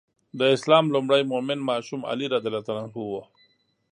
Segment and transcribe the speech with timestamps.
[0.39, 2.45] د اسلام لومړی مؤمن ماشوم علي رض
[2.95, 3.09] و.